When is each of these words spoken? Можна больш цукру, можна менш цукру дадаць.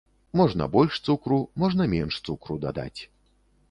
Можна 0.39 0.67
больш 0.77 0.93
цукру, 1.05 1.39
можна 1.65 1.91
менш 1.95 2.21
цукру 2.29 2.63
дадаць. 2.69 3.01